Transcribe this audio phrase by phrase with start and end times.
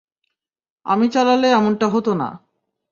[0.85, 2.27] আমি চালালে এমনটা হতো না।